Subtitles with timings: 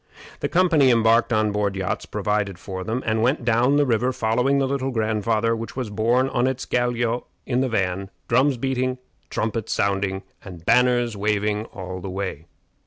[0.39, 4.57] The company embarked on board yachts provided for them, and went down the river following
[4.57, 8.97] the Little Grandfather, which was borne on its galliot in the van drums beating,
[9.29, 12.47] trumpets sounding, and banners waving all the way.